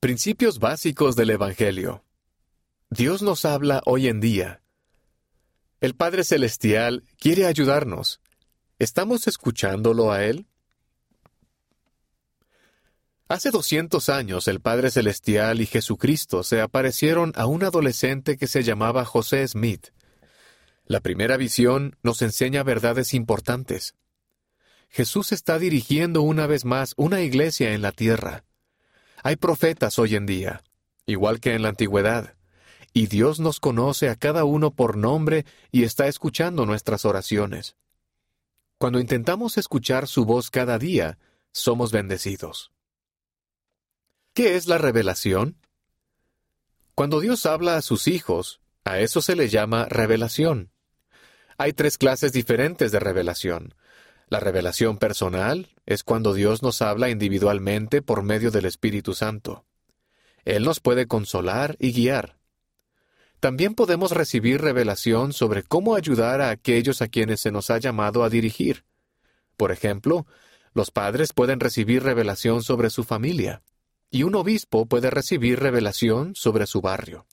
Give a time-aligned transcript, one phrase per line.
[0.00, 2.06] Principios básicos del Evangelio.
[2.88, 4.62] Dios nos habla hoy en día.
[5.82, 8.22] El Padre Celestial quiere ayudarnos.
[8.78, 10.46] ¿Estamos escuchándolo a Él?
[13.28, 18.62] Hace 200 años el Padre Celestial y Jesucristo se aparecieron a un adolescente que se
[18.62, 19.88] llamaba José Smith.
[20.86, 23.96] La primera visión nos enseña verdades importantes.
[24.88, 28.44] Jesús está dirigiendo una vez más una iglesia en la tierra.
[29.22, 30.62] Hay profetas hoy en día,
[31.06, 32.34] igual que en la antigüedad,
[32.92, 37.76] y Dios nos conoce a cada uno por nombre y está escuchando nuestras oraciones.
[38.78, 41.18] Cuando intentamos escuchar su voz cada día,
[41.52, 42.72] somos bendecidos.
[44.32, 45.56] ¿Qué es la revelación?
[46.94, 50.70] Cuando Dios habla a sus hijos, a eso se le llama revelación.
[51.58, 53.74] Hay tres clases diferentes de revelación.
[54.30, 59.64] La revelación personal es cuando Dios nos habla individualmente por medio del Espíritu Santo.
[60.44, 62.38] Él nos puede consolar y guiar.
[63.40, 68.22] También podemos recibir revelación sobre cómo ayudar a aquellos a quienes se nos ha llamado
[68.22, 68.84] a dirigir.
[69.56, 70.26] Por ejemplo,
[70.74, 73.62] los padres pueden recibir revelación sobre su familia,
[74.12, 77.26] y un obispo puede recibir revelación sobre su barrio.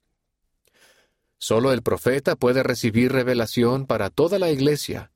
[1.37, 5.11] Solo el profeta puede recibir revelación para toda la iglesia,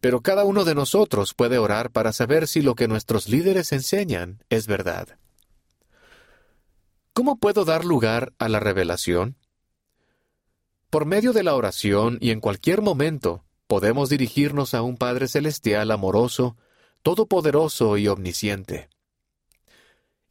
[0.00, 4.42] pero cada uno de nosotros puede orar para saber si lo que nuestros líderes enseñan
[4.50, 5.18] es verdad.
[7.12, 9.36] ¿Cómo puedo dar lugar a la revelación?
[10.90, 15.90] Por medio de la oración y en cualquier momento, podemos dirigirnos a un Padre Celestial
[15.90, 16.56] amoroso,
[17.02, 18.88] todopoderoso y omnisciente.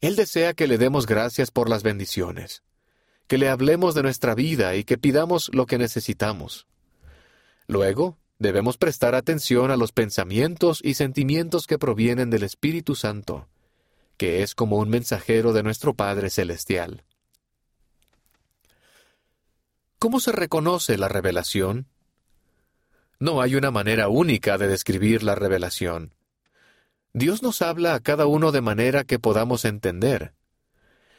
[0.00, 2.62] Él desea que le demos gracias por las bendiciones,
[3.26, 6.66] que le hablemos de nuestra vida y que pidamos lo que necesitamos.
[7.66, 13.48] Luego, Debemos prestar atención a los pensamientos y sentimientos que provienen del Espíritu Santo,
[14.18, 17.04] que es como un mensajero de nuestro Padre Celestial.
[19.98, 21.86] ¿Cómo se reconoce la revelación?
[23.18, 26.12] No hay una manera única de describir la revelación.
[27.14, 30.34] Dios nos habla a cada uno de manera que podamos entender.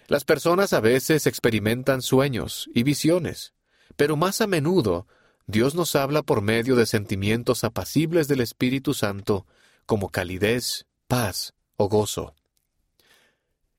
[0.08, 3.56] Las personas a veces experimentan sueños y visiones,
[3.96, 5.08] pero más a menudo
[5.50, 9.48] Dios nos habla por medio de sentimientos apacibles del Espíritu Santo,
[9.86, 12.36] como calidez, paz o gozo.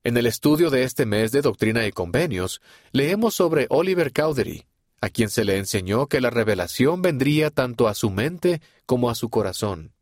[0.03, 2.63] En el estudio de este mes de Doctrina y Convenios,
[2.93, 4.65] leemos sobre Oliver Cowdery,
[5.03, 9.15] a quien se le enseñó que la revelación vendría tanto a su mente como a
[9.15, 9.93] su corazón.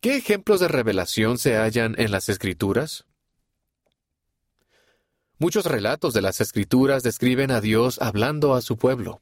[0.00, 3.06] ¿Qué ejemplos de revelación se hallan en las Escrituras?
[5.38, 9.20] Muchos relatos de las Escrituras describen a Dios hablando a su pueblo.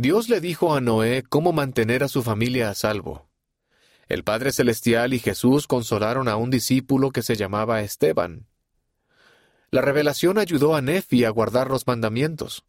[0.00, 3.28] Dios le dijo a Noé cómo mantener a su familia a salvo.
[4.08, 8.46] El Padre Celestial y Jesús consolaron a un discípulo que se llamaba Esteban.
[9.70, 12.64] La revelación ayudó a Nefi a guardar los mandamientos.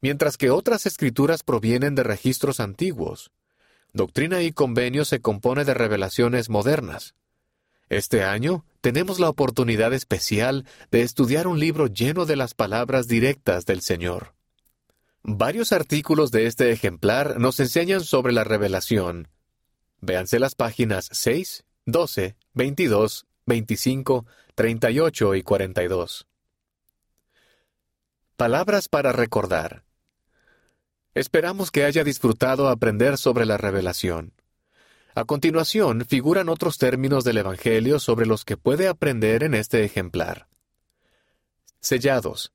[0.00, 3.30] Mientras que otras escrituras provienen de registros antiguos,
[3.92, 7.14] Doctrina y Convenio se compone de revelaciones modernas.
[7.90, 13.66] Este año tenemos la oportunidad especial de estudiar un libro lleno de las palabras directas
[13.66, 14.33] del Señor.
[15.26, 19.28] Varios artículos de este ejemplar nos enseñan sobre la revelación.
[20.02, 26.26] Véanse las páginas 6, 12, 22, 25, 38 y 42.
[28.36, 29.84] Palabras para recordar.
[31.14, 34.34] Esperamos que haya disfrutado aprender sobre la revelación.
[35.14, 40.48] A continuación figuran otros términos del Evangelio sobre los que puede aprender en este ejemplar.
[41.80, 42.52] Sellados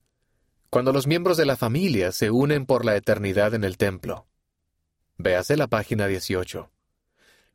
[0.70, 4.28] cuando los miembros de la familia se unen por la eternidad en el templo.
[5.18, 6.72] Véase la página 18.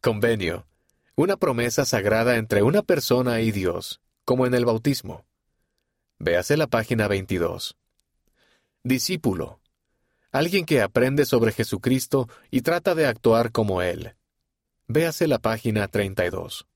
[0.00, 0.66] Convenio.
[1.14, 5.24] Una promesa sagrada entre una persona y Dios, como en el bautismo.
[6.18, 7.76] Véase la página 22.
[8.82, 9.60] Discípulo.
[10.32, 14.16] Alguien que aprende sobre Jesucristo y trata de actuar como Él.
[14.88, 16.66] Véase la página 32.